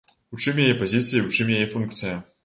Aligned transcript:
У 0.35 0.37
чым 0.43 0.61
яе 0.63 0.71
пазіцыя 0.79 1.19
і 1.19 1.25
ў 1.27 1.35
чым 1.35 1.51
яе 1.57 1.67
функцыя. 1.75 2.17